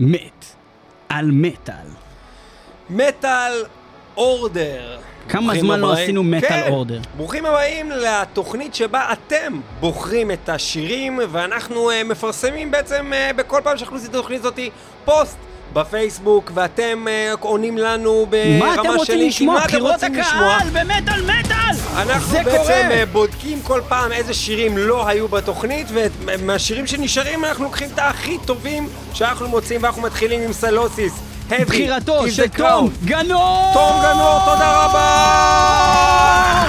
[0.00, 0.44] מת
[1.08, 1.74] על מטאל.
[2.90, 3.64] מטאל
[4.16, 4.98] אורדר.
[5.28, 5.92] כמה זמן לא.
[5.92, 6.66] עשינו מטאל כן.
[6.68, 7.00] אורדר?
[7.16, 13.76] ברוכים הבאים לתוכנית שבה אתם בוחרים את השירים, ואנחנו uh, מפרסמים בעצם uh, בכל פעם
[13.76, 14.58] שאנחנו עושים את התוכנית הזאת
[15.04, 15.38] פוסט
[15.72, 18.26] בפייסבוק, ואתם uh, עונים לנו
[18.58, 19.28] מה אתם ברמה של רוצים לינקים.
[19.28, 19.54] לשמוע?
[19.54, 20.56] מה אתם רוצים לשמוע?
[20.56, 21.76] הקהל במטאל מטאל!
[21.96, 22.74] אנחנו בעצם קורה!
[22.74, 25.86] אה, בודקים כל פעם איזה שירים לא היו בתוכנית,
[26.24, 31.12] ומהשירים שנשארים אנחנו לוקחים את הכי טובים שאנחנו מוצאים, ואנחנו מתחילים עם סלוסיס.
[31.50, 32.90] בחירתו של תום.
[33.04, 33.70] גנור!
[33.72, 36.59] תום גנור, תודה רבה!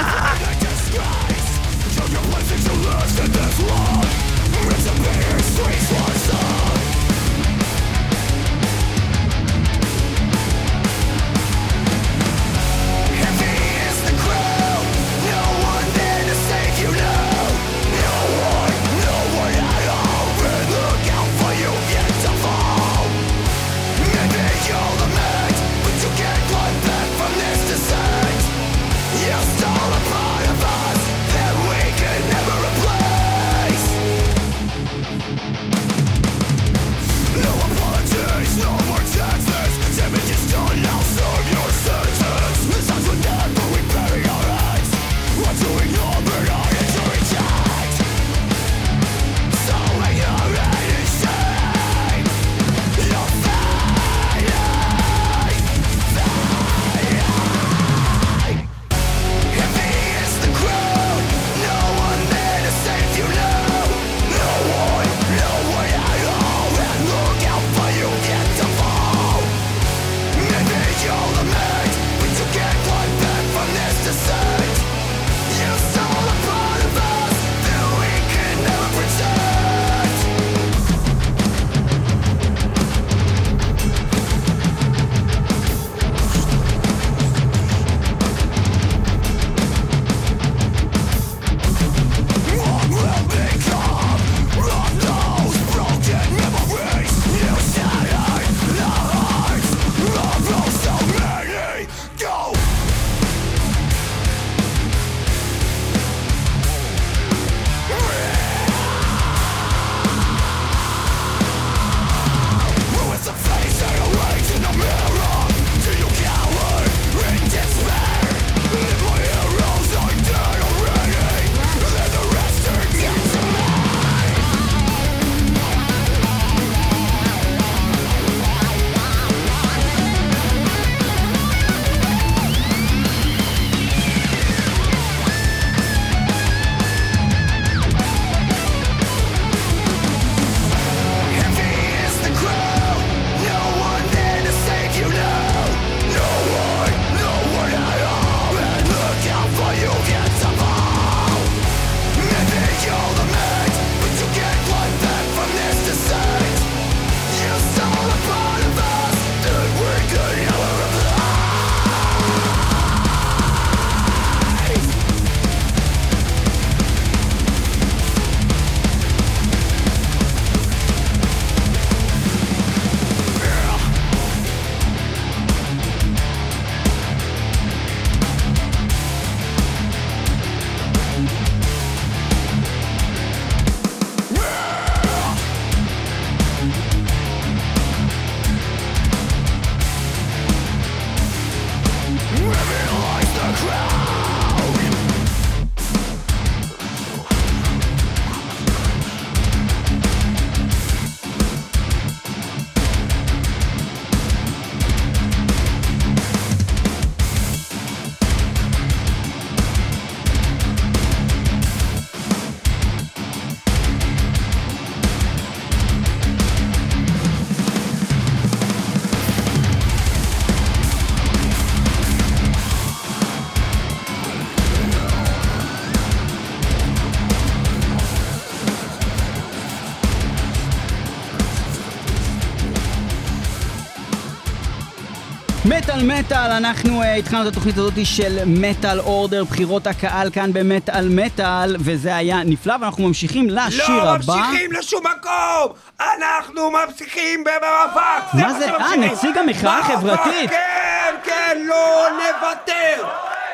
[235.92, 241.08] מטאל מטאל, אנחנו uh, התחלנו את התוכנית הזאת של מטאל אורדר, בחירות הקהל כאן במטאל
[241.08, 244.34] מטאל, וזה היה נפלא, ואנחנו ממשיכים לשיר לא הבא.
[244.34, 245.72] ממשיכים לשום מקום!
[246.00, 248.34] אנחנו ממשיכים במאבק!
[248.34, 248.70] מה זה?
[248.70, 250.50] אה, נציג המחאה החברתית.
[250.50, 253.04] כן, כן, לא נוותר!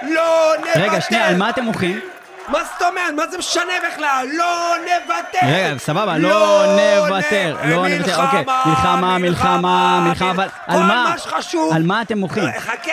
[0.03, 0.81] לא נוותר!
[0.81, 2.01] רגע, שנייה, על מה אתם מוחים?
[2.49, 3.15] מה זאת אומרת?
[3.17, 4.27] מה זה משנה בכלל?
[4.33, 5.39] לא נוותר!
[5.47, 8.45] רגע, סבבה, לא נוותר, לא נוותר, אוקיי.
[8.67, 11.07] מלחמה, מלחמה, מלחמה, אבל על כל מה?
[11.11, 11.73] מה שחשוב...
[11.75, 12.45] על מה אתם מוחים?
[12.59, 12.93] חכה,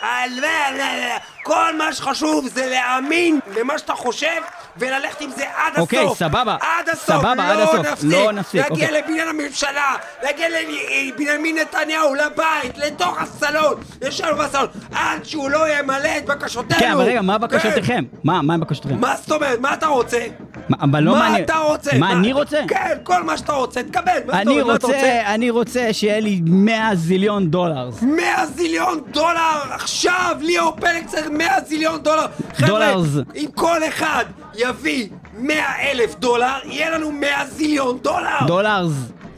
[0.00, 1.16] על מה...
[1.42, 4.42] כל מה שחשוב זה להאמין למה שאתה חושב
[4.76, 6.18] וללכת עם זה עד אוקיי, הסוף.
[6.18, 6.56] סבבה.
[6.60, 8.04] עד הסוף, סבבה, עד לא הסוף.
[8.04, 9.02] לא נפסיק, להגיע אוקיי.
[9.02, 16.24] לבניין הממשלה, להגיע לבנימין נתניהו, לבית, לתוך הסלון, ישבנו בסלון, עד שהוא לא ימלא את
[16.26, 16.80] בקשותינו.
[16.80, 17.40] כן, אבל רגע, מה כן.
[17.40, 18.04] בקשותיכם?
[18.24, 19.00] מה, מה בקשותיכם?
[19.00, 19.58] מה זאת אומרת?
[19.60, 20.26] מה אתה רוצה?
[20.68, 21.44] מה, אבל לא מה מעניין.
[21.44, 21.90] אתה רוצה?
[21.98, 22.60] מה אני רוצה?
[22.68, 24.12] כן, כל מה שאתה רוצה, תקבל.
[24.32, 27.90] אני רוצה, אני רוצה שיהיה לי 100 זיליון דולר.
[28.02, 30.36] 100 זיליון דולר עכשיו!
[30.40, 32.26] ליאור פלג צריך 100 זיליון דולר!
[32.54, 33.08] חבר'ה, דולרס.
[33.36, 38.46] אם כל אחד יביא 100 אלף דולר, יהיה לנו 100 זיליון דולר!
[38.46, 38.92] דולרס.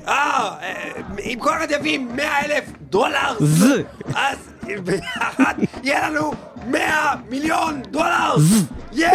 [0.08, 0.12] אה,
[0.62, 0.74] אה,
[1.20, 3.64] אם כל אחד יביא 100 אלף דולר, ז.
[4.14, 4.36] אז
[5.82, 6.32] יהיה לנו
[6.70, 6.80] 100
[7.30, 8.34] מיליון דולר!
[8.92, 9.10] ייי!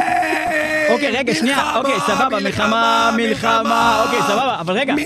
[0.90, 5.06] אוקיי, רגע, שנייה, אוקיי, סבבה, מלחמה, מלחמה, אוקיי, סבבה, אבל רגע, רגע,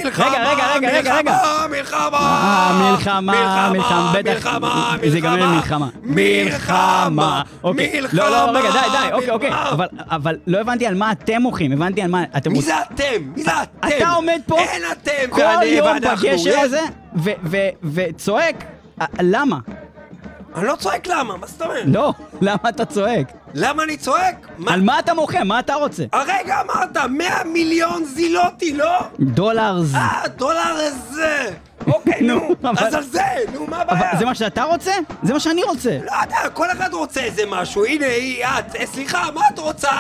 [0.50, 1.38] רגע, רגע, רגע, רגע.
[1.70, 5.88] מלחמה, מלחמה, מלחמה, בטח, מלחמה, זה עם מלחמה.
[6.04, 8.02] מלחמה, אוקיי.
[8.14, 9.50] לא, לא, רגע, די, די, אוקיי, אוקיי.
[9.72, 12.62] אבל, אבל לא הבנתי על מה אתם מוחים, הבנתי על מה אתם מי.
[12.62, 13.04] זה אתם?
[13.36, 13.88] מי זה אתם?
[13.98, 15.88] אתה עומד פה אין אתם כל יום.
[16.02, 16.82] בגשר יש- הזה
[17.84, 18.64] וצועק,
[19.22, 19.58] למה?
[20.56, 21.84] אני לא צועק למה, מה זאת אומרת?
[21.86, 23.28] לא, למה אתה צועק?
[23.54, 24.48] למה אני צועק?
[24.58, 24.74] מה?
[24.74, 25.44] על מה אתה מוחה?
[25.44, 26.04] מה אתה רוצה?
[26.14, 29.00] הרגע אמרת 100 מיליון זילוטי, לא?
[29.20, 29.96] דולרס.
[29.96, 31.50] אה, דולר איזה.
[31.88, 32.36] אוקיי, נו.
[32.62, 33.22] נו, אבל- אז על זה,
[33.54, 34.18] נו, מה אבל הבעיה?
[34.20, 34.92] זה מה שאתה רוצה?
[35.24, 35.98] זה מה שאני רוצה.
[36.06, 37.86] לא יודע, כל אחד רוצה איזה משהו.
[37.86, 38.76] הנה, היא, את.
[38.76, 39.92] אה, סליחה, מה את רוצה?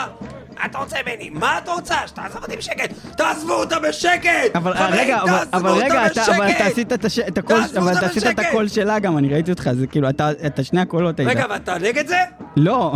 [0.63, 1.29] מה אתה רוצה ממני?
[1.29, 1.95] מה את רוצה?
[2.07, 2.93] שתעזוב אותי בשקט.
[3.17, 4.55] תעזבו אותה בשקט!
[4.55, 5.19] אבל חברים, רגע,
[5.53, 6.51] אבל, רגע, אבל!
[6.51, 6.93] אתה עשית
[7.27, 8.39] את, הקול, אבל אתה עשית את.
[8.39, 11.29] הקול שלה גם, אני ראיתי אותך, זה כאילו, אתה, את השני הקולות היית.
[11.29, 12.17] רגע, ואתה נגד זה?
[12.55, 12.93] לא.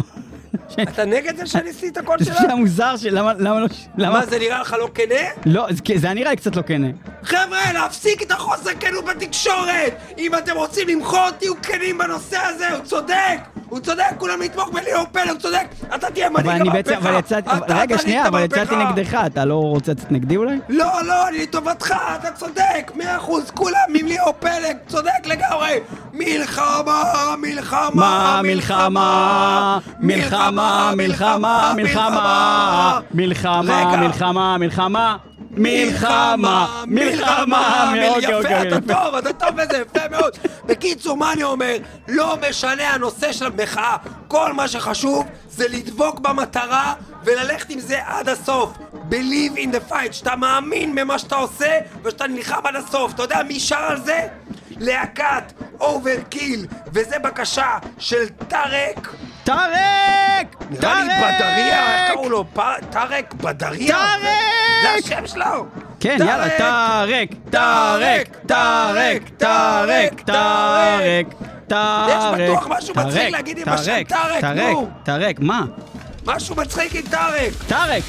[0.82, 2.36] אתה נגד זה שאני עשיתי את הקול זה שלה?
[2.42, 3.68] שהיה מוזר, למה, לא,
[3.98, 5.16] מה, זה נראה לך לא כנה?
[5.46, 6.88] לא, זה, זה היה נראה לי קצת לא כנה.
[7.24, 9.94] חבר'ה, להפסיק את החוסר כנות בתקשורת!
[10.18, 13.57] אם אתם רוצים למחות, תהיו כנים בנושא הזה, הוא צודק!
[13.70, 15.66] הוא צודק, כולם לתמוך בליאור פלג, הוא צודק!
[15.96, 16.98] אתה תהיה מנהיג המהפכה!
[16.98, 18.76] אבל יצאתי, רגע, שנייה, אבל יצאתי.
[18.76, 20.58] נגדך, אתה לא רוצה לצאת נגדי אולי?
[20.70, 25.80] לא, לא, אני לטובתך, אתה צודק, מאה אחוז, כולם עם ליאור פלג, צודק לגמרי!
[26.14, 27.04] מלחמה,
[27.38, 33.98] מלחמה, מה מלחמה, מלחמה, מלחמה, מלחמה, מלחמה.
[33.98, 35.18] מלחמה, מלחמה,
[35.58, 38.94] מלחמה, מלחמה, מלחמה, אוקיי, יפה, אוקיי, אתה.
[38.94, 40.38] טוב, אתה טוב בזה, יפה מאוד.
[40.66, 41.76] בקיצור, מה אני אומר?
[42.08, 43.96] לא משנה הנושא של המחאה,
[44.28, 46.94] כל מה שחשוב זה לדבוק במטרה
[47.24, 48.70] וללכת עם זה עד הסוף.
[49.10, 53.14] Believe in the fight, שאתה מאמין במה שאתה עושה ושאתה נלחם עד הסוף.
[53.14, 54.28] אתה יודע מי שר על זה?
[54.80, 59.08] להקת Overkill, וזה בקשה של טארק.
[59.48, 60.56] טארק!
[60.70, 62.12] נראה לי בדריה, איך טארק!
[62.14, 62.46] קראו לו?
[62.90, 63.96] טארק בדריה?
[63.96, 64.22] טארק!
[64.82, 65.66] זה השם שלו!
[66.00, 71.34] כן, יאללה, טארק, טארק, טארק, טארק, טארק,
[71.68, 72.10] טארק.
[72.10, 74.90] יש בטוח משהו מצחיק טארק, להגיד עם השם טארק, טארק, נו.
[75.04, 75.62] טארק, מה?
[76.26, 77.54] משהו מצחיק עם טארק!
[77.68, 78.04] טארק.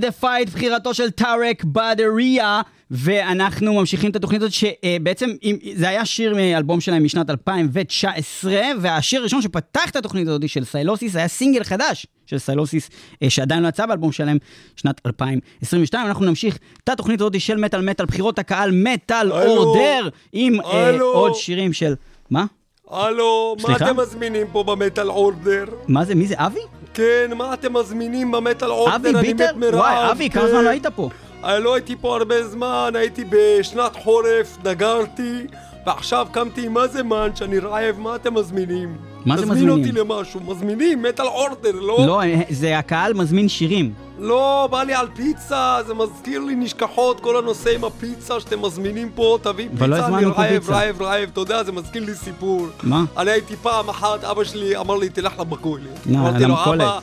[0.00, 2.60] In the fight, בחירתו של טארק בדריה.
[2.90, 5.30] ואנחנו ממשיכים את התוכנית הזאת שבעצם
[5.74, 11.16] זה היה שיר מאלבום שלהם משנת 2019 והשיר הראשון שפתח את התוכנית הזאת של סיילוסיס
[11.16, 12.90] היה סינגל חדש של סיילוסיס
[13.22, 14.38] אה, שעדיין לא יצא באלבום שלהם
[14.76, 19.32] שנת 2022 אנחנו נמשיך את התוכנית הזאת של מטאל מטאל בחירות הקהל מטאל.
[19.32, 21.00] אורדר עם אה.
[21.00, 21.94] עוד שירים של
[22.30, 22.44] מה?
[22.90, 23.76] הלו, מה?
[23.76, 25.64] אתם מזמינים פה במטאל אורדר?
[25.88, 26.14] מה זה?
[26.14, 26.34] מי זה?
[26.38, 26.60] אבי?
[26.94, 28.96] כן, מה אתם מזמינים במטאל אורדר?
[28.96, 29.50] אבי ביטר?
[29.72, 30.48] וואי אבי כמה כן.
[30.50, 31.10] זמן לא היית פה?
[31.44, 35.46] אני לא הייתי פה הרבה זמן, הייתי בשנת חורף, דגרתי,
[35.86, 38.96] ועכשיו קמתי עם איזה מן שאני רעב, מה אתם מזמינים?
[39.26, 39.78] מה זה תזמין מזמינים?
[39.78, 41.98] אותי למשהו, מזמינים, מטאל אורדר, לא?
[42.06, 43.92] לא, אה, זה הקהל מזמין שירים.
[44.18, 49.10] לא, בא לי על פיצה, זה מזכיר לי נשכחות, כל הנושא עם הפיצה שאתם מזמינים
[49.14, 50.72] פה, תביא לא פיצה, אני רעב, פיצה.
[50.72, 52.66] רעב, רעב, אתה יודע, זה מזכיר לי סיפור.
[52.82, 53.04] מה?
[53.16, 56.06] אני הייתי פעם אחת, אבא שלי אמר לי, תלך למכולת.
[56.06, 56.54] נה, אמרתי לו.
[56.54, 56.98] אבא,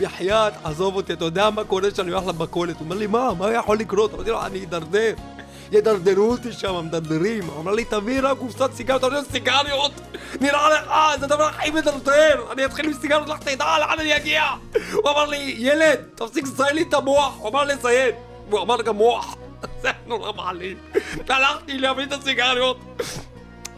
[0.00, 2.74] בחייאת, עזוב אותי, אתה יודע מה קורה כשאני הולך למכולת?
[2.78, 4.14] הוא אומר לי, מה, מה יכול לקרות?
[4.14, 5.12] אמרתי לו, אני אדרדר.
[5.72, 7.44] ידרדרו אותי שם, מדרדרים.
[7.46, 9.92] הוא אמר לי, תביא רק קופסת סיגריות, אתה יודע, סיגריות?
[10.40, 12.52] נראה לך, זה הדבר הכי מדרדר.
[12.52, 14.44] אני אתחיל עם סיגריות, לך תדע לאן אני אגיע.
[14.92, 17.36] הוא אמר לי, ילד, תפסיק לציין לי את המוח.
[17.38, 18.14] הוא אמר לציין.
[18.50, 19.36] והוא אמר גם מוח.
[19.82, 20.78] זה נורא מעליב.
[21.26, 22.78] והלכתי להביא את הסיגריות.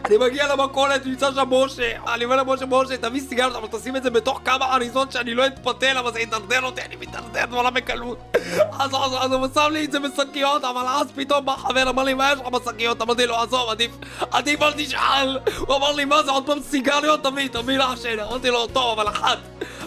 [0.05, 4.03] אני מגיע למכולת, נמצא שם משה, אני אומר למשה, משה, תביא סיגריות, אבל תשים את
[4.03, 8.19] זה בתוך כמה אריזות שאני לא אתפתל, אבל זה ידרדר אותי, אני מתדרדר וואלה בקלות.
[8.79, 12.03] אז, אז, אז הוא שם לי את זה בשקיות, אבל אז פתאום בא חבר, אמר
[12.03, 13.03] לי, מה יש לך בשקיות?
[13.03, 13.91] אמרתי לו, עזוב, עדיף,
[14.31, 15.39] עדיף אל תשאל.
[15.59, 17.23] הוא אמר לי, מה זה, עוד פעם סיגריות?
[17.25, 18.19] תביא, תביא לעשן.
[18.21, 19.39] אמרתי לו, טוב, אבל אחת.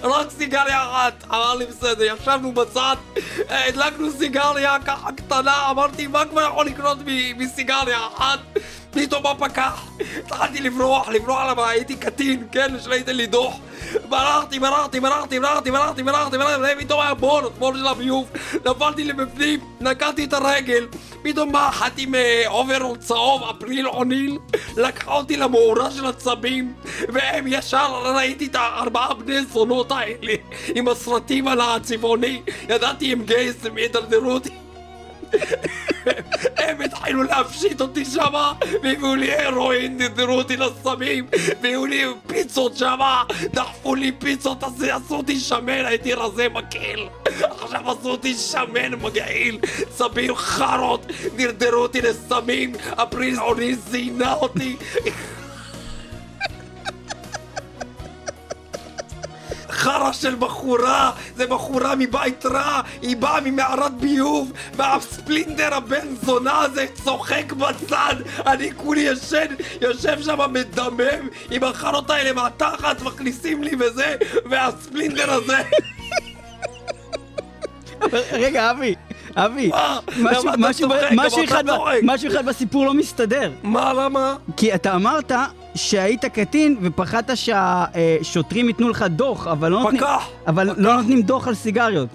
[0.03, 1.23] רק סיגריה אחת.
[1.29, 2.95] אמר לי, בסדר, ישבנו בצד,
[3.49, 8.39] הדלקנו סיגריה ככה קטנה, אמרתי, מה כבר יכול לקרות מ- מסיגריה אחת?
[8.91, 9.87] פתאום הפקח,
[10.25, 13.55] התחלתי לברוח, לברוח למה הייתי קטין, כן, שלא ייתן לי דוח.
[14.09, 18.29] ברחתי, ברחתי, ברחתי, ברחתי, ברחתי, ברחתי, ברחתי, פתאום היה בור, בור של הביוב,
[18.65, 20.87] נפלתי לבפנים, נקעתי את הרגל,
[21.21, 24.37] פתאום בא אחת עם אה, אוברול צהוב, אפריל או'ניל,
[24.77, 26.73] לקחה אותי למאורה של הצבים,
[27.09, 30.33] והם ישר ראיתי את הארבעה בני זונות האלה,
[30.75, 34.61] עם הסרטים על הצבעוני, ידעתי הם gays, הם ידרדרו אותי.
[36.57, 43.23] הם התחילו להפשיט אותי שמה, והביאו לי הרואין, דרדרו אותי לסמים, והביאו לי פיצות שמה,
[43.53, 47.09] דחפו לי פיצות, אז עשו אותי שמן, הייתי רזה מגעיל.
[47.41, 49.59] עכשיו עשו אותי שמן מגעיל,
[49.91, 52.01] סמים חארות, דרדרו אותי
[59.81, 66.85] חרא של בחורה, זה בחורה מבית רע, היא באה ממערת ביוב, והספלינדר הבן זונה הזה
[67.03, 69.45] צוחק בצד, אני כולי ישן,
[69.81, 75.57] יושב שם מדמם, עם החרות האלה מהתחת, מכניסים לי וזה, והספלינדר הזה,
[78.31, 78.95] רגע, אבי,
[79.35, 79.71] אבי.
[82.03, 83.51] משהו אחד בסיפור לא מסתדר.
[83.63, 84.35] מה, למה?
[84.57, 85.31] כי אתה אמרת
[85.75, 90.01] שהיית קטין ופחדת שהשוטרים ייתנו לך דוח, אבל לא נותנים...
[90.01, 92.09] פקח, אבל לא נותנים דוח על סיגריות.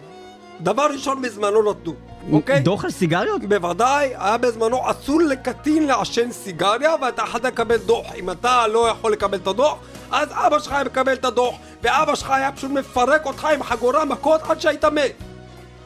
[0.61, 1.95] דבר ראשון בזמנו נתנו,
[2.33, 2.61] אוקיי?
[2.61, 3.45] דוח על סיגריות?
[3.45, 8.07] בוודאי, היה בזמנו אסור לקטין לעשן סיגריה ואתה יכול לקבל דוח.
[8.17, 9.77] אם אתה לא יכול לקבל את הדוח,
[10.11, 14.05] אז אבא שלך היה מקבל את הדוח, ואבא שלך היה פשוט מפרק אותך עם חגורה
[14.05, 15.13] מכות עד שהיית מת.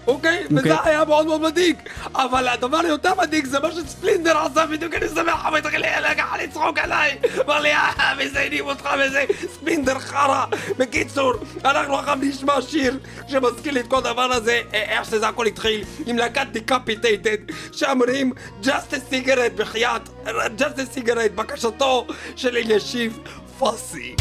[0.06, 0.42] אוקיי?
[0.44, 0.58] אוקיי.
[0.58, 1.76] וזה היה מאוד מאוד מדאיג.
[2.14, 6.78] אבל הדבר היותר מדאיג זה מה שספלינטר עשה בדיוק, אני שמח, אבל התחיל לקח לצחוק
[6.78, 7.18] עליי.
[7.46, 9.24] אמר לי, אה, מזיינים אותך וזה,
[9.54, 10.44] ספלינטר חרא.
[10.78, 11.32] בקיצור,
[11.64, 15.84] אנחנו עכשיו נשמע שיר שמזכיר לי את כל הדבר הזה, אה, איך שזה הכל התחיל,
[16.06, 17.36] עם להקת Decapitated,
[17.72, 20.08] שאומרים, just a cigarette בחייאת,
[20.58, 23.18] just a cigarette, בקשתו של אלישיב
[23.58, 24.14] פאסי.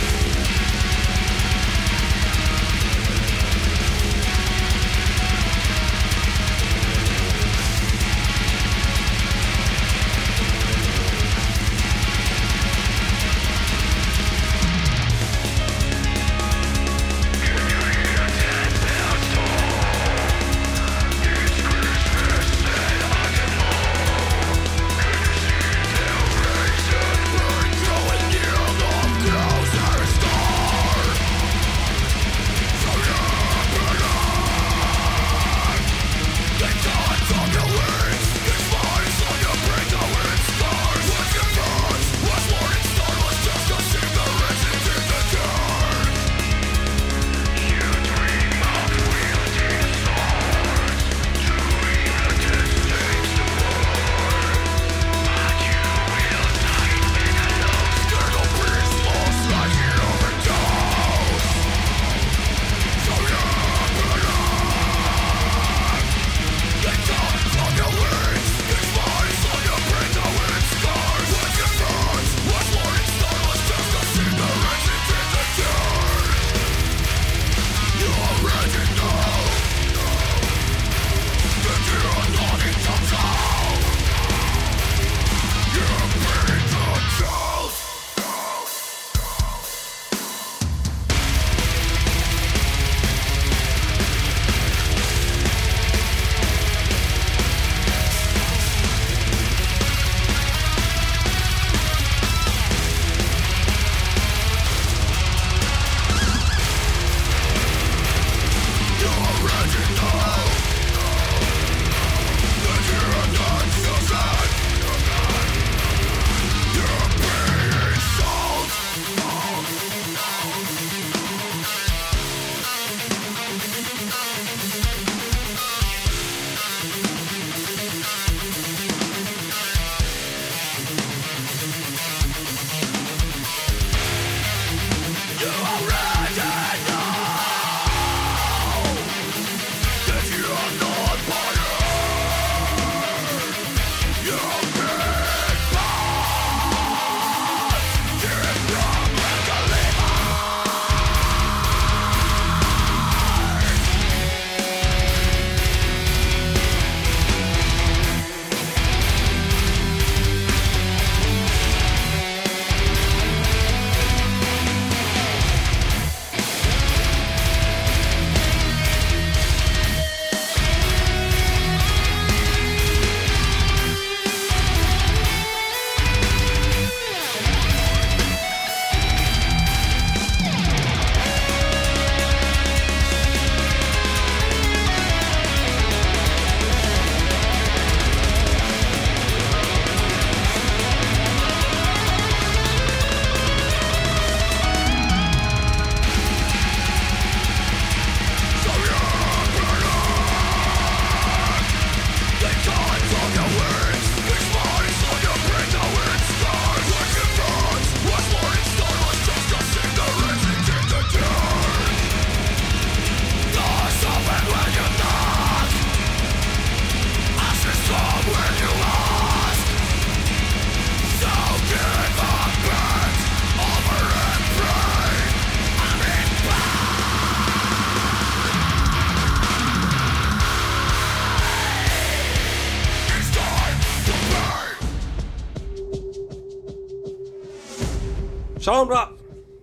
[238.61, 239.07] שלום רב,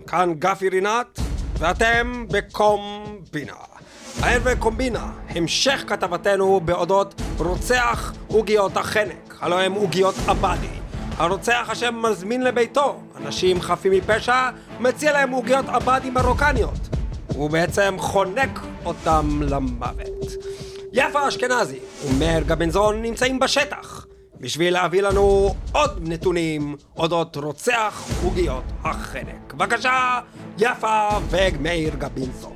[0.06, 1.20] כאן גפי רינת,
[1.58, 3.52] ואתם בקומבינה.
[4.20, 10.66] הערב קומבינה, המשך כתבתנו באודות רוצח עוגיות החנק, הלוא הם עוגיות עבדי.
[11.16, 16.88] הרוצח אשר מזמין לביתו אנשים חפים מפשע, מציע להם עוגיות עבדי מרוקניות.
[17.34, 20.26] הוא בעצם חונק אותם למוות.
[20.92, 24.06] יפה אשכנזי ומאיר גבנזון נמצאים בשטח
[24.40, 29.54] בשביל להביא לנו עוד נתונים אודות רוצח עוגיות החנק.
[29.54, 30.20] בבקשה,
[30.58, 32.52] יפה ומאיר גבנזון.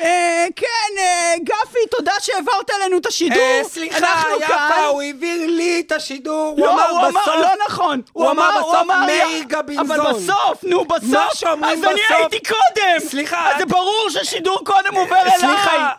[0.00, 0.66] אה, כן,
[0.98, 3.38] אה, גפי, תודה שהעברת אלינו את השידור.
[3.38, 4.84] אה, סליחה, אנחנו יפה.
[4.86, 7.26] הוא העביר לי את השידור, הוא לא, אמר בסוף...
[7.28, 8.00] לא נכון.
[8.12, 9.90] הוא אמר בסוף מאיר גביזון.
[9.90, 11.04] אבל בסוף, נו, בסוף.
[11.04, 13.08] מה שאומרים אז אני בסוף- הייתי קודם.
[13.08, 15.38] סליחה, אז זה ברור שהשידור קודם עובר אליי.
[15.38, 15.92] סליחה,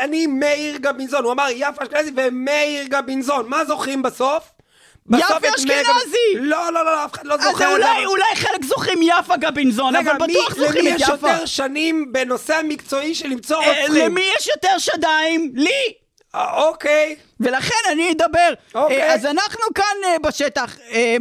[0.00, 4.42] אני מאיר גבינזון, הוא אמר יפה אשכנזי ומאיר גבינזון, מה זוכרים בסוף?
[5.18, 5.68] יפה אשכנזי!
[6.34, 7.52] גב- לא, לא, לא, אף אחד לא אז זוכר.
[7.76, 11.12] את זה, אולי, אולי חלק זוכרים יפה גבינזון, אבל בטוח למי זוכרים את יש יפה.
[11.30, 14.04] יותר שנים בנושא המקצועי של למצוא אה, רוצחים?
[14.04, 15.52] למי יש יותר שדיים?
[15.54, 15.92] לי.
[16.34, 17.16] אה, אוקיי.
[17.40, 18.52] ולכן אני אדבר.
[18.74, 19.02] אוקיי.
[19.02, 20.76] אה, אז אנחנו כאן אה, בשטח.
[20.92, 21.16] אה,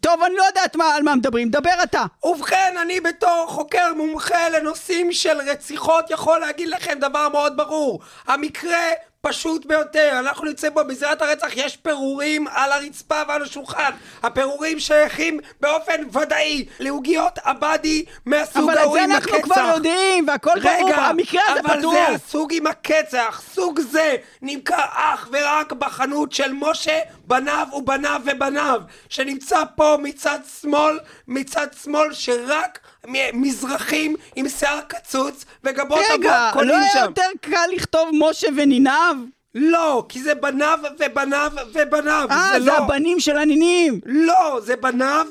[0.00, 2.02] טוב, אני לא יודעת מה, על מה מדברים, דבר אתה.
[2.24, 8.00] ובכן, אני בתור חוקר מומחה לנושאים של רציחות יכול להגיד לכם דבר מאוד ברור.
[8.26, 8.78] המקרה
[9.20, 10.16] פשוט ביותר.
[10.18, 13.90] אנחנו נמצאים פה בזירת הרצח, יש פירורים על הרצפה ועל השולחן.
[14.22, 19.44] הפירורים שייכים באופן ודאי לעוגיות עבדי מהסוג אבל את ההוא זה עם אנחנו הקצח.
[19.44, 21.92] כבר יודעים, והכל ברור, המקרה הזה אבל פתור.
[21.92, 28.82] זה הסוג עם הקצח, סוג זה נמכר אך ורק בחנות של משה בניו ובניו ובניו,
[29.08, 32.78] שנמצא פה מצד שמאל, מצד שמאל שרק
[33.32, 37.04] מזרחים עם שיער קצוץ וגבות רגע, אבות לא קונים היה שם.
[37.08, 39.16] יותר קל לכתוב משה ונינב?
[39.54, 42.76] לא, כי זה בניו ובניו ובניו, אה, זה זה לא.
[42.78, 44.00] הבנים של הנינים.
[44.06, 45.26] לא, זה בניו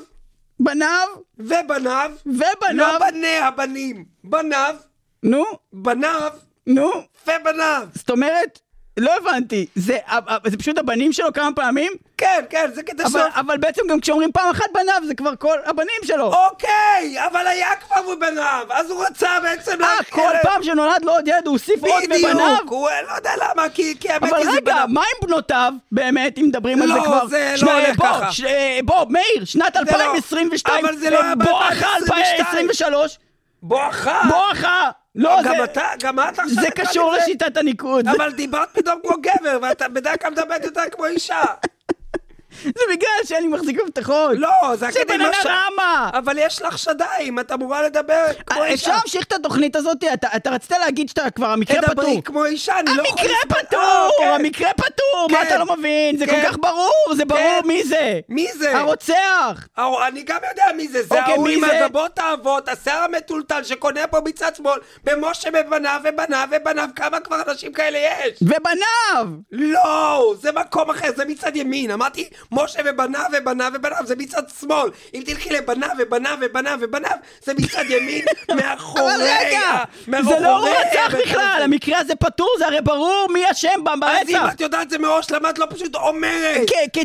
[0.60, 2.98] בניו ובניו, לא ובניו.
[3.00, 4.74] בני הבנים, בניו,
[5.22, 6.30] נו, בניו
[6.66, 6.90] נו.
[7.26, 7.88] ובניו.
[7.94, 8.58] זאת אומרת,
[8.98, 9.66] לא הבנתי.
[9.74, 9.98] זה
[10.46, 11.92] זה פשוט הבנים שלו כמה פעמים?
[12.18, 15.56] כן, כן, זה כדי אבל, אבל בעצם גם כשאומרים פעם אחת בניו, זה כבר כל
[15.66, 16.32] הבנים שלו.
[16.34, 21.28] אוקיי, אבל היה כבר בבניו, אז הוא רצה בעצם אה, כל פעם שנולד לו עוד
[21.28, 22.54] ילד הוא הוסיף עוד בבניו?
[22.54, 24.86] בדיוק, הוא לא יודע למה, כי האמת אבל היא זה רגע, בניו.
[24.88, 27.26] מה עם בנותיו, באמת, אם מדברים על לא, זה כבר?
[27.26, 28.28] זה לא הולך ככה.
[28.46, 30.16] אה, בוא, מאיר, שנת זה לא.
[30.16, 32.12] 2022, אבל זה לא היה בואכה ב-2022.
[32.40, 33.18] 2023,
[33.62, 34.20] בואכה.
[34.28, 36.48] בואכה, לא, גם זה- אתה, גם את עכשיו...
[36.60, 37.12] זה קשור?
[37.12, 38.08] לשיטת הניקוד.
[38.08, 41.42] אבל דיברת פתאום כמו גבר, ואתה בדרך כלל מדברת יותר כמו אישה.
[42.64, 44.30] זה בגלל שאני מחזיק הבטחות.
[44.36, 46.10] לא, זה זה הקטע עם בן הש- אדמה.
[46.12, 48.90] אבל יש לך שדיים, את אמורה לדבר כמו אפשר אישה.
[48.90, 49.96] להמשיך את התוכנית הזאת?
[50.12, 51.94] אתה- אתה רצית להגיד שאתה כבר המקרה פתור.
[51.94, 53.20] תדברי כמו אישה, אני לא יכול...
[53.20, 54.32] המקרה פתור, אה, כן.
[54.44, 55.46] המקרה פתור, מה כן.
[55.46, 56.18] אתה לא מבין?
[56.18, 56.44] זה כל כן.
[56.48, 57.68] כך ברור, זה ברור כן.
[57.68, 58.20] מי זה.
[58.28, 58.76] מי זה?
[58.78, 59.68] הרוצח.
[60.08, 61.64] אני גם יודע מי זה, זה אוקיי, ההוא עם?
[61.64, 67.72] הגבות האבות, השיער המטולטל שקונה פה מצד שמאל, במשה ובניו ובניו ובניו, כמה כבר אנשים
[67.72, 68.38] כאלה יש?
[68.42, 69.26] ובניו.
[69.52, 74.90] לא, זה מקום אחר, זה מצד ימין, אמרתי משה ובניו ובניו ובניו, זה מצד שמאל,
[75.14, 78.24] אם תלכי לבניו ובניו ובניו ובניו, זה מצד ימין,
[78.56, 79.84] מאחורי, אבל רגע,
[80.22, 81.60] זה לא הוא רצח בכלל.
[81.64, 84.52] המקרה הזה פתור, זה הרי ברור מי אשם ב- אז אם ברצח.
[84.54, 86.60] את יודעת זה מראש, למה את לא פשוט אומרת?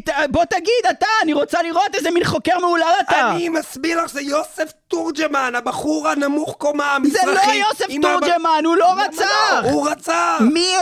[0.06, 3.32] ת- בוא תגיד אתה, אני רוצה לראות איזה מין חוקר מהולל אתה.
[3.32, 7.60] אני מסביר לך, זה יוסף תורג'מן, הבחור הנמוך קומה, זה המזרחי.
[7.60, 9.26] לא יוסף תורג'מן, הוא לא למה רצח.
[9.64, 9.70] לא?
[9.70, 10.38] הוא רצח!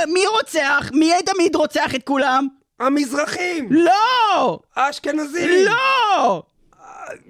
[0.07, 0.89] מי רוצח?
[0.93, 2.47] מי תמיד רוצח את כולם?
[2.81, 3.67] המזרחים!
[3.71, 4.59] לא!
[4.75, 5.49] האשכנזים!
[5.65, 6.43] לא!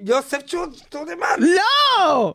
[0.06, 0.38] יוסף
[0.90, 1.36] תורג'מן!
[1.40, 2.34] לא!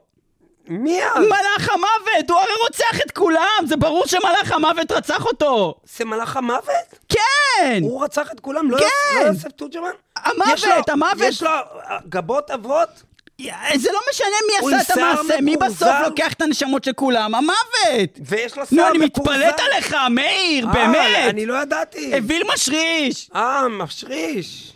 [0.68, 1.16] מי אז?
[1.18, 5.74] מלאך המוות, הוא הרי רוצח את כולם, זה ברור שמלאך המוות רצח אותו.
[5.96, 6.64] זה מלאך המוות?
[7.08, 7.78] כן!
[7.82, 8.70] הוא רצח את כולם?
[8.70, 8.84] לא כן.
[9.16, 9.90] יוס- לא יוסף תורג'מן?
[10.16, 11.16] המוות, יש לו- המוות.
[11.20, 12.88] יש לו אה, גבות אבות?
[13.76, 15.88] זה לא משנה מי עשה את המעשה, מי בסוף?
[16.04, 17.34] לוקח את הנשמות של כולם?
[17.34, 18.18] המוות!
[18.20, 19.30] ויש לו נו, שיער אני מקורזל?
[19.30, 21.30] מתפלאת עליך, מאיר, אה, באמת!
[21.30, 22.14] אני לא ידעתי.
[22.16, 23.30] אוויל משריש!
[23.34, 24.72] אה, משריש.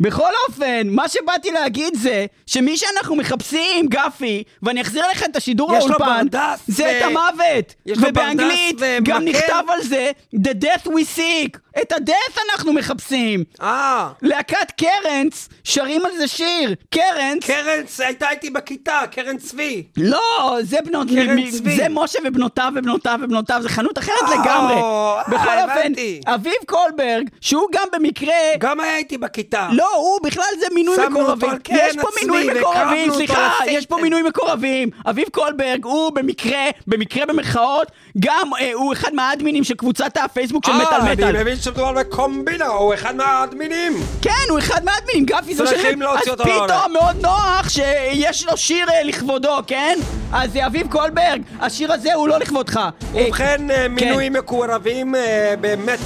[0.00, 5.72] בכל אופן, מה שבאתי להגיד זה שמי שאנחנו מחפשים, גפי, ואני אחזיר לך את השידור
[5.72, 6.26] לאולפן,
[6.66, 7.74] זה ו- את המוות.
[7.86, 9.30] ובאנגלית גם ומקל.
[9.38, 11.58] נכתב על זה, The death we seek.
[11.82, 13.44] את ה-death אנחנו מחפשים.
[13.62, 16.74] אה, להקת קרנץ שרים על זה שיר.
[16.90, 19.82] קרנץ, קרן הייתה איתי בכיתה, קרן צבי.
[19.96, 21.76] לא, זה בנות, קרן צבי.
[21.76, 24.74] זה משה ובנותיו ובנותיו ובנותיו, זה חנות אחרת אה, לגמרי.
[24.74, 25.92] אה, בכל אופן.
[26.26, 28.34] אביב קולברג, שהוא גם במקרה...
[28.58, 29.68] גם היה איתי בכיתה.
[29.72, 31.50] לא, לא, הוא בכלל זה מינוי מקורבים.
[31.58, 33.50] קרן יש פה מינוי מקורבים, סליחה.
[33.66, 34.90] יש פה מינוי מקורבים.
[35.10, 40.72] אביב קולברג, הוא במקרה, במקרה במרכאות, גם אה, הוא אחד מהאדמינים של קבוצת הפייסבוק של
[40.72, 41.24] מטאל אה, מטאל.
[41.24, 43.92] אני מבין שמדובר בקומבינה, הוא אחד מהאדמינים.
[44.22, 45.64] כן, הוא אחד מהאדמינים, גפי זה.
[45.96, 46.66] להוציא אז אותו לעולם.
[46.68, 49.98] פתאום מאוד נוח שיש לו שיר אה, לכבודו, כן?
[50.32, 52.76] אז אה, אביב קולברג, השיר הזה הוא לא לכבודך.
[52.76, 55.54] אה, ובכן, אה, מינויים מקורבים אה,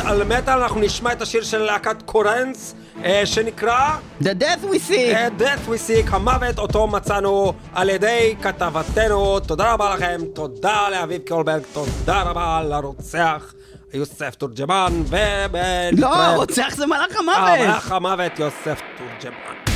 [0.05, 4.93] על מטאל, אנחנו נשמע את השיר של להקת קורנס, אה, שנקרא The Death We See.
[4.95, 9.41] אה, Death We Seek, המוות אותו מצאנו על ידי כתבתנו.
[9.41, 13.55] תודה רבה לכם, תודה לאביב קולברג, תודה רבה לרוצח
[13.95, 15.91] יוסף תורג'מן, ובן...
[15.99, 17.69] לא, הרוצח זה מלאך אה, המוות.
[17.69, 19.68] מלאך המוות יוסף תורג'מן.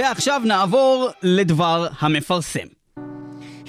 [0.00, 2.66] ועכשיו נעבור לדבר המפרסם.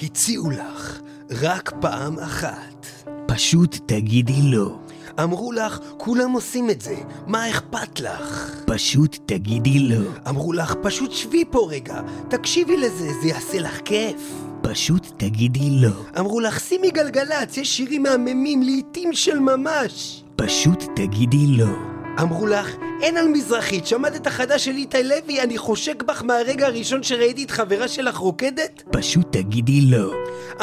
[0.04, 1.00] הציעו לך
[1.42, 2.86] רק פעם אחת.
[3.28, 4.80] פשוט תגידי לא.
[5.24, 6.96] אמרו לך, כולם עושים את זה,
[7.28, 8.56] מה אכפת לך?
[8.66, 10.10] פשוט תגידי לא.
[10.30, 14.34] אמרו לך, פשוט שבי פה רגע, תקשיבי לזה, זה יעשה לך כיף.
[14.62, 16.20] פשוט תגידי לא.
[16.20, 20.24] אמרו לך, שימי גלגלצ, יש שירים מהממים, לעיתים של ממש.
[20.36, 21.91] פשוט תגידי לא.
[22.20, 25.42] אמרו לך, אין על מזרחית, שמעת את החדש של איתי לוי?
[25.42, 28.84] אני חושק בך מהרגע הראשון שראיתי את חברה שלך רוקדת?
[28.92, 30.14] פשוט תגידי לא.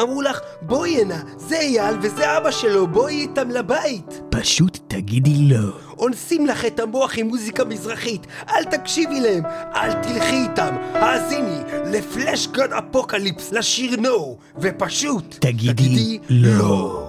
[0.01, 4.21] אמרו לך, בואי הנה, זה אייל וזה אבא שלו, בואי איתם לבית.
[4.29, 5.71] פשוט תגידי לא.
[5.97, 9.43] אונסים לך את המוח עם מוזיקה מזרחית, אל תקשיבי להם,
[9.75, 17.08] אל תלכי איתם, האזיני ל Fleshgod Apocalypse, לשיר No, ופשוט תגידי לא.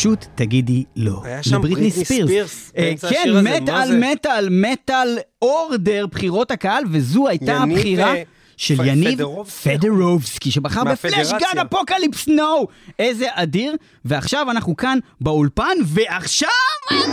[0.00, 1.20] פשוט תגידי לא.
[1.24, 3.96] היה שם בריטני ספירס אה, באמצע כן, מטאל?
[4.12, 8.22] מטאל, Metal Order, בחירות הקהל, וזו הייתה יניב, הבחירה אה,
[8.56, 9.78] של פ- יניב פדרובסקי.
[9.78, 12.66] פדרובסקי, שבחר ב Fleshgod Apocalypse No!
[12.98, 13.74] איזה אדיר.
[14.04, 16.48] ועכשיו אנחנו כאן באולפן, ועכשיו
[16.92, 17.12] אנחנו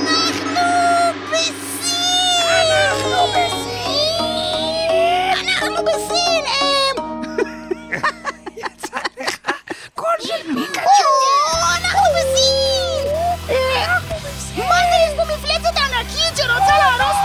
[1.32, 1.94] בסין!
[2.48, 3.67] אנחנו בסין!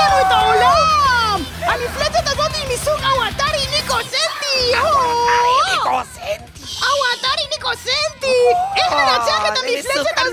[0.02, 1.42] לנו את העולם!
[1.60, 4.72] המפלצת הזאת היא מסוג אוואטארי ניקוסנטי!
[6.82, 8.36] אוואטארי ניקוסנטי!
[8.76, 10.32] איך ננצח את זה המפלצת הזאת?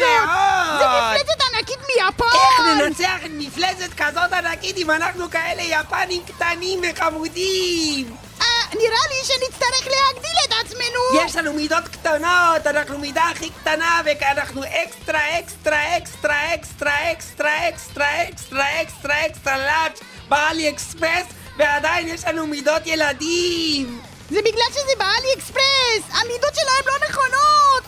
[0.79, 2.25] זה מפלצת ענקית מיפן!
[2.33, 8.15] איך ננצח את מפלצת כזאת ענקית אם אנחנו כאלה יפנים קטנים וחמודים?
[8.41, 11.25] אה, נראה לי שנצטרך להגדיל את עצמנו!
[11.25, 18.29] יש לנו מידות קטנות, אנחנו מידה הכי קטנה ואנחנו extra extra extra extra extra extra
[18.29, 21.25] extra extra extra large ב AliExpress
[21.57, 24.01] ועדיין יש לנו מידות ילדים!
[24.29, 26.21] זה בגלל שזה ב AliExpress!
[26.21, 27.83] המידות שלהם לא נכונות!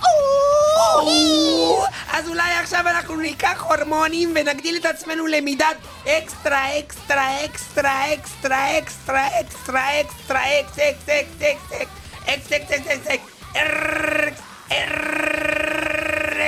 [2.12, 9.40] אז אולי עכשיו אנחנו ניקח הורמונים ונגדיל את עצמנו למידת extra extra extra extra extra
[9.40, 11.72] extra extra ex ex ex ex
[12.28, 13.32] ex ex ex ex ex
[14.70, 15.02] ex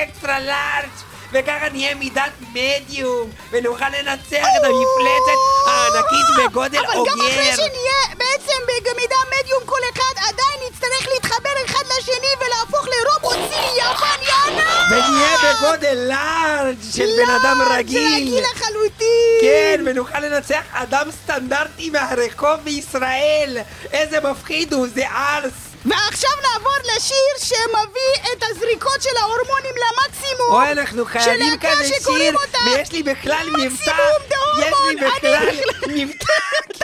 [0.04, 7.52] extra large וככה נהיה מידת מדיום ונוכל לנצח את המפלצת הענקית בגודל אבל גם אחרי
[7.52, 13.72] אוגר שנהיה בעצם במידה מדיום כל אחד, עדיין נצטרך להתחבר אחד לשני ולהפוך לרובוט סיני
[13.78, 14.92] יפני ענק!
[14.92, 19.42] ונהיה בגודל לארג' של בן אדם רגיל רגיל לחלוטין!
[19.42, 23.58] כן, ונוכל לנצח אדם סטנדרטי מהרחוב בישראל!
[23.92, 25.73] איזה מפחיד הוא, זה ארס!
[25.86, 30.52] ועכשיו נעבור לשיר שמביא את הזריקות של ההורמונים למקסימום!
[30.52, 33.92] אוי, אנחנו חייבים שלהקה כזה שקוראים שיר, אותה ויש לי בכלל מבטא,
[34.60, 35.42] יש לי בכלל
[35.88, 36.28] מבטא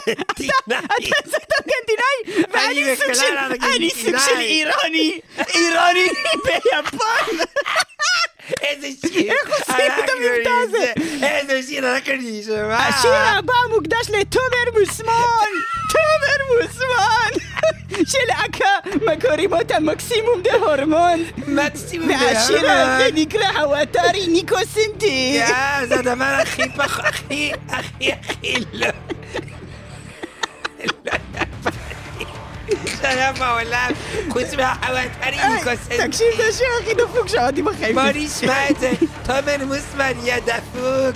[0.04, 0.52] ארגנטינאי.
[0.68, 3.38] אתה קצת ארגנטינאי, ואני אני סוג של...
[3.76, 5.20] אני סוג של איראני!
[5.56, 6.08] איראני
[6.46, 7.38] ביפן!
[10.44, 15.52] هذا هذا الشيء راكني شيء با مقداش لي تومر مسمان
[15.92, 17.32] تومر مسمان
[18.06, 18.82] شيل اكا
[19.12, 26.72] مكوريموتا ماكسيموم دي هرمون ماكسيموم دي عشيرة نيكلا حواتاري نيكو سنتي يا زاد مرة أخي
[26.80, 28.94] أخي أخي أخي لا
[31.06, 31.20] لا
[33.02, 33.96] شرف آلم
[34.36, 38.98] کسی به حوال پر این کسی تکشیم داشه اخی نو فوق شادی بخیم باریش مرد
[39.28, 41.16] تا من مصمر یه دفوق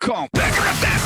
[0.00, 0.28] Come.
[0.32, 0.97] back up that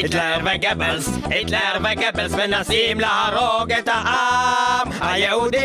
[0.00, 5.58] Hitler var Goebbels, Hitler var Goebbels men Nassim להרוג את העם היהודי!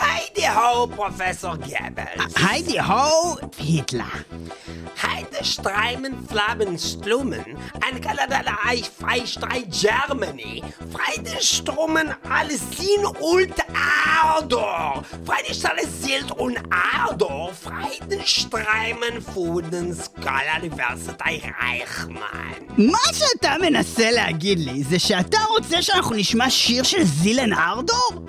[0.00, 2.34] היידי הו, פרופסור גבלס.
[2.50, 4.04] היידי הו, היטלר.
[5.43, 7.43] Heide Streimen, Flammen, Slummen,
[7.85, 10.63] ein Kaladalai, Freistrei, Germany,
[10.93, 13.53] Freide Strummen, alles Sin und
[14.15, 22.69] Ardor, Freide Stalle Silt und Ardor, Freide Streimen, Fuden, Skala, Universität Reichmann.
[22.77, 28.25] מה שאתה מנסה להגיד לי זה שאתה רוצה שאנחנו נשמע שיר של זילן ארדור?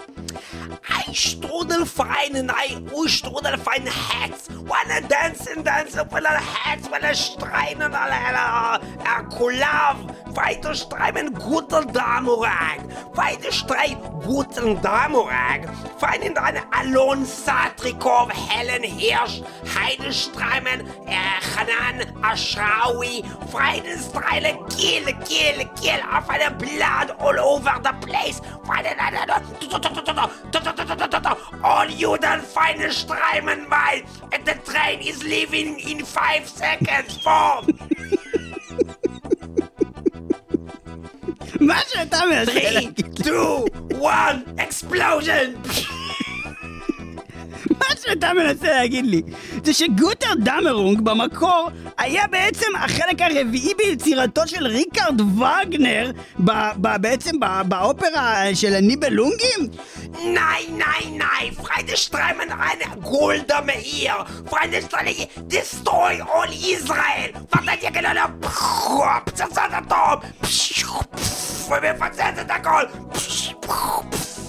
[1.07, 4.47] Ein Strudelfein, nein, ein Strudelfein Herz.
[4.65, 7.13] Wanna dancing, dancing, will er Herz, will er
[7.93, 12.79] alle, alle, er Kulav weiter streimen guten Damorag,
[13.13, 19.41] weiter strei guten Damorag, feinen deine Alon Satrikov, Helen Hirsch,
[19.73, 21.15] Heide streimen, äh,
[21.55, 28.95] Hanan Ashrawi, feinen streile Kill, Kill, Kill, auf einer Blood all over the place, feinen
[31.61, 34.03] All you done feine streimen, weil
[34.45, 37.65] the train is leaving in five seconds, Bob.
[41.59, 43.35] מה שאתה מנסה 3, להגיד, 2,
[44.03, 45.51] 1, אקספלוז'ן!
[47.79, 49.21] מה שאתה מנסה להגיד לי,
[49.63, 57.39] זה שגוטר דמרונג במקור היה בעצם החלק הרביעי ביצירתו של ריקארד וגנר, ב, ב, בעצם
[57.39, 59.69] ב, באופרה של הניבלונגים?
[60.13, 64.15] Nein, nein, nein, Freunde Streimen eine Golda Meir.
[64.49, 67.31] Freunde Streimen, destroy all Israel.
[67.53, 68.21] ותגיע לנו
[69.25, 70.19] פצצת אטום.
[71.69, 72.83] ומפצץ את הכל.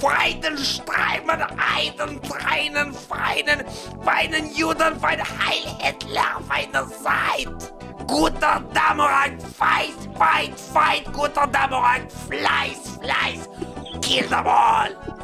[0.00, 3.64] Freiden Streimen, Eiden, Treinen, Feinen,
[4.04, 7.72] Feinen Juden, Feine Heil Hitler, Feine Seid.
[8.06, 13.48] Guter Dammerang, fight, fight, fight, guter Dammerang, Fleiß, Fleiß.
[14.00, 15.16] Kill them all.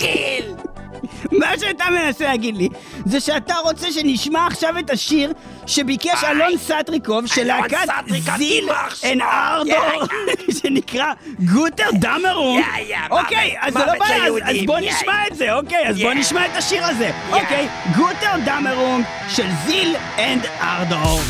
[0.00, 0.79] kill!
[1.32, 2.68] מה שאתה מנסה להגיד לי,
[3.04, 5.32] זה שאתה רוצה שנשמע עכשיו את השיר
[5.66, 7.76] שביקש אלון סטריקוב של להקת
[8.36, 8.68] Zeal
[9.04, 10.06] and Ardor,
[10.62, 11.12] שנקרא
[11.52, 12.62] Götterdämmerung.
[12.88, 14.78] יא, אוקיי, אז זה לא בעיה, אז- בוא.
[14.78, 16.12] נשמע את זה, אוקיי, אז בוא.
[16.12, 17.10] נשמע את השיר הזה.
[17.32, 21.20] אוקיי, Götterdämmerung של Zeal and Ardor.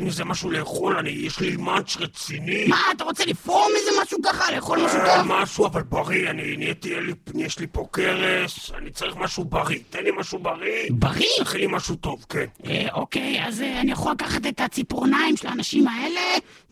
[0.00, 2.66] תכין איזה משהו לאכול, אני, יש לי מאנץ' רציני.
[2.68, 4.52] מה, אתה רוצה לפרום איזה משהו ככה?
[4.56, 5.26] לאכול משהו אה, טוב?
[5.26, 6.94] משהו, אבל בריא, אני נהייתי,
[7.34, 9.78] יש לי פה קרס, אני צריך משהו בריא.
[9.90, 10.88] תן לי משהו בריא.
[10.90, 11.26] בריא?
[11.40, 12.44] תכין לי משהו טוב, כן.
[12.66, 16.20] אה, אוקיי, אז אה, אני יכול לקחת את הציפורניים של האנשים האלה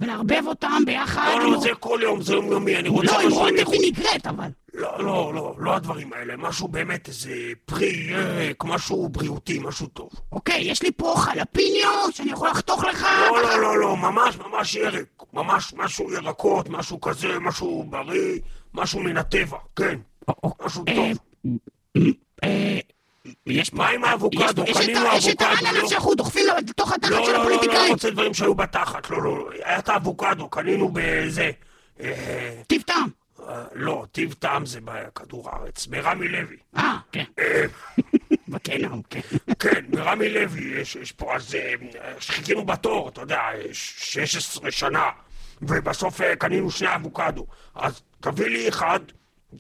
[0.01, 3.26] ולערבב אותם ביחד לא, עם- לא, זה כל יום, זה יומיומי, אני רוצה לא, עם
[3.26, 3.39] משהו...
[3.39, 3.74] רוטב לאכול.
[3.81, 4.49] וינגרט, אבל.
[4.79, 7.31] לא, לא, לא, לא הדברים האלה, משהו באמת, איזה
[7.64, 10.11] פרי ירק, משהו בריאותי, משהו טוב.
[10.33, 13.07] אוקיי, יש לי פה חלפיניו שאני יכול לחתוך לך.
[13.20, 15.05] לא, לא, לא, לא, ממש ממש ירק.
[15.33, 18.39] ממש משהו ירקות, משהו כזה, משהו בריא,
[18.74, 19.99] משהו מן הטבע, כן.
[20.64, 21.18] משהו אה, טוב.
[22.45, 22.79] אה,
[23.47, 24.64] יש מה עם האבוקדו?
[24.74, 25.89] קנינו ה- יש את אבוקדו, האננס לא?
[25.89, 27.93] שאנחנו דוחפים לו לתוך התחת לא, של לא, לא, לא, לא הפוליטיקאים.
[27.93, 31.51] רוצה דברים שהיו בתחת, לא, לא, היה את האבוקדו, קנינו בזה.
[32.01, 32.09] אה.
[32.09, 32.55] אה,
[33.72, 36.57] לא, טיב טעם זה בכדור הארץ, ברמי לוי.
[36.76, 37.24] אה, כן.
[38.49, 39.20] בקנאום, כן.
[39.59, 41.74] כן, ברמי לוי יש, פה, אז אה,
[42.20, 45.11] חיכינו בתור, אתה יודע, אה, 16 שנה,
[45.62, 47.46] ובסוף אה, קנינו שני אבוקדו.
[47.74, 49.01] אז תביא לי אחד,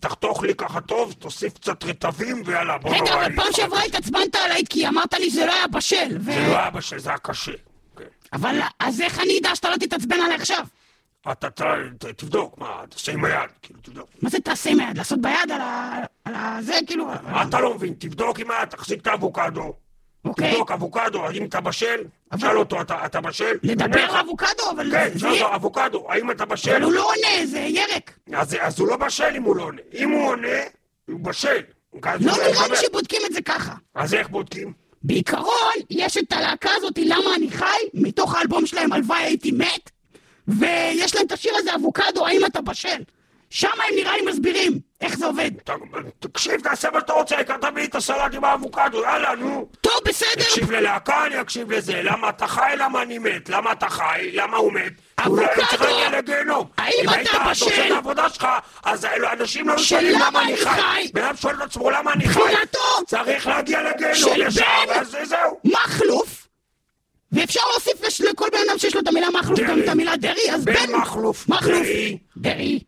[0.00, 4.34] תחתוך לי ככה טוב, תוסיף קצת רטבים, ויאללה, בוא רגע, נורא אבל פעם שעברה התעצבנת
[4.34, 6.18] עליי כי אמרת לי שזה לא היה בשל.
[6.20, 7.52] זה לא היה בשל, זה היה קשה.
[7.96, 8.04] כן.
[8.32, 10.66] אבל אז איך אני אדע שאתה לא תתעצבן עליי עכשיו?
[11.32, 11.48] אתה
[12.16, 14.08] תבדוק, מה, תעשה עם היד, כאילו, תבדוק.
[14.22, 14.98] מה זה תעשה עם היד?
[14.98, 15.94] לעשות ביד על ה...
[16.24, 16.58] על ה...
[16.60, 17.06] זה כאילו...
[17.06, 17.94] מה אתה לא מבין?
[17.98, 19.74] תבדוק עם היד, תחזיק את האבוקדו.
[20.24, 20.50] אוקיי.
[20.50, 22.04] תבדוק אבוקדו, האם אתה בשל?
[22.36, 23.56] שאל אותו, אתה בשל?
[23.62, 24.12] לדבר.
[24.12, 25.18] לאבוקדו, אבל כן.
[25.18, 26.70] שאל אותו, אבוקדו, האם אתה בשל?
[26.70, 28.18] אבל הוא לא עונה, זה ירק.
[28.34, 29.80] אז, הוא לא בשל אם הוא לא עונה.
[29.94, 30.58] אם הוא עונה,
[31.08, 31.60] הוא בשל.
[32.04, 32.76] לא נראה לי.
[32.76, 33.74] שבודקים את זה ככה.
[33.94, 34.72] אז איך בודקים?
[35.02, 37.64] בעיקרון, יש את הלהקה הזאת, למה אני חי,
[37.94, 39.90] מתוך האלבום שלהם, הלוואי הייתי מת,
[40.48, 43.02] ויש להם את השיר הזה, אבוקדו, האם אתה בשל?
[43.50, 45.50] שם הם נראה לי מסבירים איך זה עובד.
[45.64, 45.72] אתה-
[46.18, 49.68] תקשיב, תעשה מה שאתה רוצה, העיקר תביא את הסלט עם האבוקדו, יאללה, נו.
[49.80, 50.30] טוב, בסדר.
[50.44, 52.00] תקשיב ללהקה, אני אקשיב לזה.
[52.02, 53.48] למה אתה חי, למה אני מת?
[53.48, 54.92] למה אתה חי, למה הוא מת?
[55.26, 55.66] אולי אבוקדו!
[55.70, 56.66] צריך להגיע לגיהנום.
[56.78, 57.64] האם אם אתה היית בשל?
[57.64, 58.46] עושה את העבודה שלך,
[58.84, 61.08] אז אנשים לא שואלים למה אני חי.
[61.14, 62.40] בן אדם שואל את עצמו למה אני חי.
[62.40, 65.60] תחילתו צריך להגיע לגיהנום ישר, ואז זהו.
[65.64, 66.47] מכלוף,
[67.32, 69.78] ואפשר להוסיף לש- לכל בן אדם שיש לו את המילה מכלוף גם.
[69.82, 71.82] את המילה דרעי, אז בן בן מכלוף מכלוף,
[72.36, 72.80] דרעי.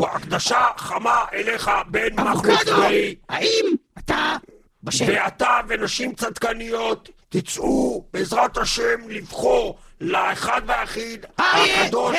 [0.00, 3.14] הקדשה חמה אליך, בן מכלוף דרעי.
[3.28, 3.64] האם
[3.98, 4.36] אתה
[4.82, 5.04] בשל?
[5.08, 12.16] ואתה ונשים צדקניות תצאו בעזרת השם לבחור לאחד והיחיד הקדוש.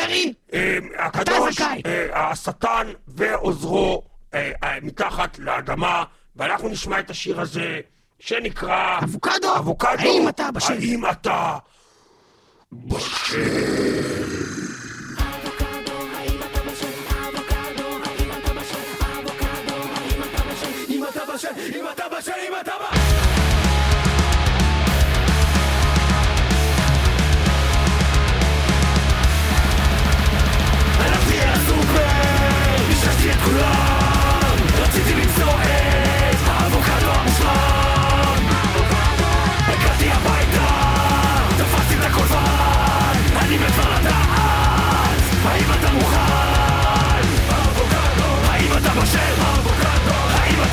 [0.54, 1.62] אה, הקדוש.
[1.86, 4.04] אה, השטן ועוזרו
[4.34, 6.04] אה, אה, מתחת לאדמה
[6.36, 7.80] ואנחנו נשמע את השיר הזה
[8.22, 10.74] שנקרא אבוקדו, אבוקדו, האם אתה בשל?
[10.74, 11.58] האם אתה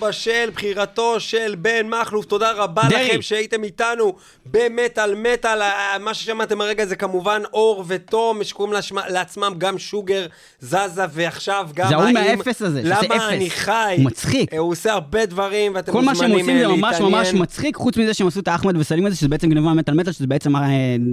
[0.08, 2.24] בשל בחירתו של בן מכלוף?
[2.24, 3.08] תודה רבה דרעי.
[3.08, 4.14] לכם שהייתם איתנו
[4.50, 5.62] במטאל מטאל.
[5.62, 5.68] אה,
[6.00, 10.26] מה ששמעתם הרגע זה כמובן אור ותום, שקוראים לעצמם- לעצמם גם שוגר
[10.60, 10.78] זזה,
[11.10, 13.10] ועכשיו גם זה ההוא מהאפס הזה, שעושה אפס.
[13.10, 13.94] למה אני חי?
[13.96, 14.52] הוא מצחיק.
[14.52, 17.12] אה, הוא עושה הרבה דברים, ואתם כל מה מוזמנים שהם עושים אה, זה ממש להתעניין.
[17.18, 20.12] ממש מצחיק, חוץ מזה שהם עשו את האחמד וסלים הזה, שזה בעצם גנבה מטאל מטאל,
[20.12, 20.52] שזה בעצם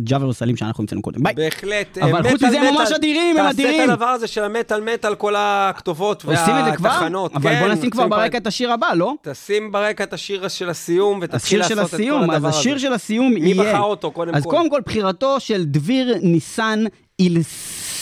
[0.04, 1.24] ג'אבר וסלים שאנחנו המצאנו קודם.
[1.24, 1.34] ביי.
[1.34, 1.98] בהחלט.
[1.98, 2.92] אבל חוץ מזה הם ממש.
[2.92, 3.72] אדירים, הם אדירים.
[3.74, 6.90] תעשה את הדבר הזה של המטאל מטאל, כל הכתובות עושים את זה כבר?
[6.90, 7.36] והתחנות.
[7.36, 9.14] אבל כן, בוא נשים כבר עושים כבר- ברקע את השיר הבא, לא?
[9.22, 12.46] תשים ברקע את השיר של הסיום, ותתחיל השיר לעשות של את כל הסיום, הדבר אז
[12.46, 12.60] הזה.
[12.60, 13.74] השיר של הסיום מי יהיה...
[13.74, 14.50] בחר אותו, קודם אז כל?
[14.50, 16.84] קודם כל בחירתו של דביר ניסן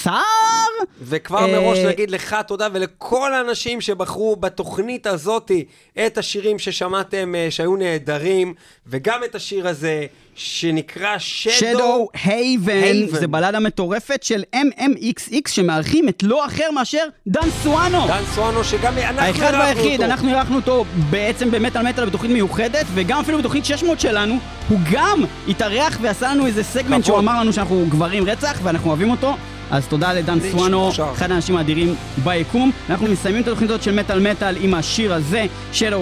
[0.06, 0.84] אילסר?
[1.02, 5.66] וכבר אה, מראש נגיד לך תודה ולכל האנשים שבחרו בתוכנית הזאתי
[6.06, 8.54] את השירים ששמעתם אה, שהיו נהדרים,
[8.88, 12.20] וגם את השיר הזה שנקרא שדו Shadow.
[12.24, 13.16] הייבן, Haven.
[13.20, 18.08] זה בלדה מטורפת של MMXX שמארחים את לא אחר מאשר דן סואנו.
[18.08, 20.04] דן סואנו שגם אנחנו האחד אירחנו והיחיד, אותו.
[20.04, 24.38] אנחנו אירחנו אותו בעצם במטאל מטאל בתוכנית מיוחדת, וגם אפילו בתוכנית 600 שלנו,
[24.70, 27.04] הוא גם התארח ועשה לנו איזה סגמנט כבוד.
[27.04, 29.36] שהוא אמר לנו שאנחנו גברים רצח, ואנחנו אוהבים אותו.
[29.72, 30.92] אז תודה לדן סואנו.
[31.14, 32.72] אחד האנשים האדירים ביקום.
[32.90, 35.46] אנחנו מסיימים את התוכנית הזאת של מטאל מטאל עם השיר הזה,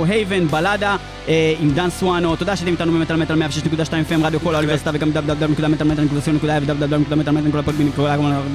[0.05, 0.95] Haven, בלדה,
[1.28, 2.36] אה, עם דן סואנו.
[2.36, 3.45] תודה שאתם איתנו במטאל מטאל 106.2
[4.09, 6.62] FM, רדיו כל האוניברסיטה, וגם www.מטאלמטאל.co.il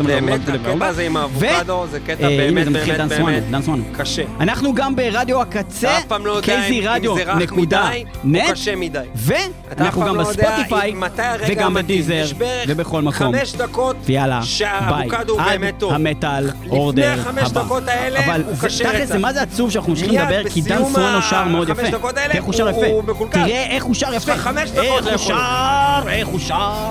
[0.07, 3.83] באמת, הקטע הזה עם האבוקדו זה קטע באמת באמת באמת דן סואנו.
[3.93, 4.23] קשה.
[4.41, 7.39] אנחנו גם ברדיו הקצה, אתה אף פעם לא יודע קייזי אם רדיו אם זה רך
[7.43, 8.99] נקודה מדי נט, או קשה מדי.
[8.99, 9.41] אתה אף
[9.79, 11.75] ואנחנו פעם גם לא יודע בספוטיפיי, אם- מתי הרגע וגם.
[11.75, 12.25] בדיזר,
[12.69, 13.13] ובכל מקום.
[13.39, 13.97] חמש דקות
[14.99, 15.09] ביי.
[15.11, 15.91] שהאבוקדו הוא באמת טוב.
[15.93, 17.21] עד המטאל אורדר הבא.
[17.21, 19.13] החמש דקות האלה אבל הוא זה- קשה תכל'ס רצח.
[19.13, 21.83] זה מה זה עצוב שאנחנו ממשיכים לדבר, כי דן סואנו שר מאוד יפה.
[22.31, 22.81] איך הוא שר יפה.
[23.31, 24.33] תראה איך הוא שר יפה.
[24.33, 24.47] איך
[25.07, 25.17] הוא.
[25.19, 26.91] שר, איך הוא שר.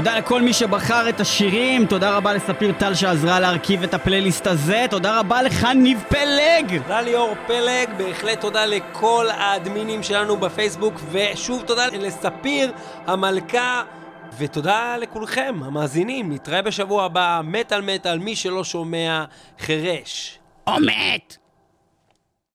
[0.00, 4.86] תודה לכל מי שבחר את השירים, תודה רבה לספיר טל שעזרה להרכיב את הפלייליסט הזה,
[4.90, 6.82] תודה רבה לך ניב פלג!
[6.82, 12.72] תודה ליאור פלג, בהחלט תודה לכל האדמינים שלנו בפייסבוק, ושוב תודה לספיר
[13.06, 13.82] המלכה,
[14.38, 16.32] ותודה לכולכם, המאזינים.
[16.32, 19.24] נתראה בשבוע הבא, מטאל מטאל, מי שלא שומע,
[19.58, 20.38] חירש.
[20.66, 21.36] או מת.